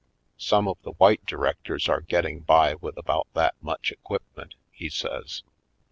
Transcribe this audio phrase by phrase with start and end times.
[0.39, 5.43] "Some of the white directors are getting by with about that much equipment," he says.